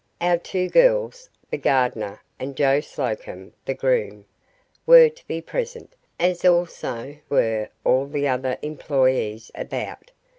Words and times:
Our 0.19 0.39
two 0.39 0.67
girls, 0.67 1.29
the 1.51 1.59
gardener, 1.59 2.23
and 2.39 2.55
Joe 2.57 2.79
Slocombe 2.81 3.53
the 3.65 3.75
groom, 3.75 4.25
were 4.87 5.09
to 5.09 5.27
be 5.27 5.41
present, 5.41 5.95
as 6.19 6.43
also 6.43 7.17
were 7.29 7.69
all 7.83 8.07
the 8.07 8.27
other 8.27 8.57
employees 8.63 9.51
about. 9.53 10.09